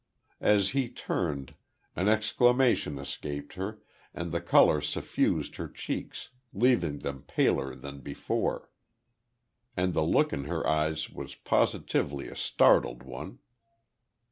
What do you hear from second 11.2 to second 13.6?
positively a startled one.